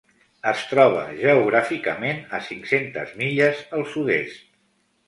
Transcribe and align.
Es 0.51 0.63
troba 0.69 1.03
geogràficament 1.19 2.25
a 2.39 2.43
cinc-centes 2.49 3.17
milles 3.23 3.65
al 3.79 3.89
sud-est. 3.95 4.47